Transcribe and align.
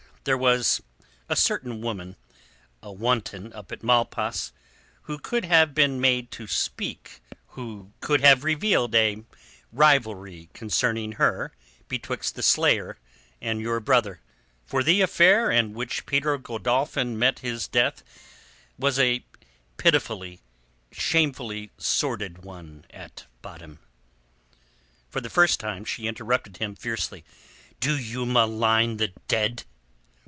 There 0.23 0.37
was 0.37 0.81
a 1.29 1.35
certain 1.35 1.81
woman—a 1.81 2.91
wanton 2.91 3.51
up 3.53 3.71
at 3.71 3.81
Malpas—who 3.81 5.17
could 5.17 5.45
have 5.45 5.73
been 5.73 5.99
made 5.99 6.29
to 6.29 6.45
speak, 6.45 7.23
who 7.47 7.91
could 8.01 8.21
have 8.21 8.43
revealed 8.43 8.93
a 8.93 9.23
rivalry 9.73 10.51
concerning 10.53 11.13
her 11.13 11.53
betwixt 11.87 12.35
the 12.35 12.43
slayer 12.43 12.99
and 13.41 13.59
your 13.59 13.79
brother. 13.79 14.21
For 14.63 14.83
the 14.83 15.01
affair 15.01 15.49
in 15.49 15.73
which 15.73 16.05
Peter 16.05 16.37
Godolphin 16.37 17.17
met 17.17 17.39
his 17.39 17.67
death 17.67 18.03
was 18.77 18.99
a 18.99 19.25
pitifully, 19.77 20.39
shamefully 20.91 21.71
sordid 21.79 22.43
one 22.43 22.85
at 22.91 23.25
bottom." 23.41 23.79
For 25.09 25.19
the 25.19 25.31
first 25.31 25.59
time 25.59 25.83
she 25.83 26.05
interrupted 26.05 26.57
him, 26.57 26.75
fiercely. 26.75 27.25
"Do 27.79 27.97
you 27.97 28.27
malign 28.27 28.97
the 28.97 29.13
dead?" 29.27 29.63